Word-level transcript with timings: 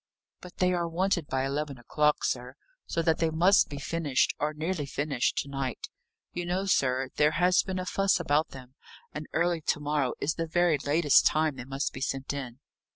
"But 0.39 0.57
they 0.57 0.73
are 0.73 0.87
wanted 0.89 1.27
by 1.27 1.45
eleven 1.45 1.77
o'clock, 1.77 2.23
sir, 2.23 2.55
so 2.87 3.03
that 3.03 3.19
they 3.19 3.29
must 3.29 3.69
be 3.69 3.77
finished, 3.77 4.33
or 4.39 4.51
nearly 4.51 4.87
finished, 4.87 5.37
to 5.43 5.47
night. 5.47 5.89
You 6.31 6.43
know, 6.47 6.65
sir, 6.65 7.09
there 7.17 7.33
has 7.37 7.61
been 7.61 7.77
a 7.77 7.85
fuss 7.85 8.19
about 8.19 8.49
them, 8.49 8.73
and 9.13 9.27
early 9.31 9.61
to 9.61 9.79
morrow, 9.79 10.15
is 10.19 10.33
the 10.33 10.47
very 10.47 10.79
latest 10.79 11.27
time 11.27 11.55
they 11.55 11.65
must 11.65 11.93
be 11.93 12.01
sent 12.01 12.33
in." 12.33 12.57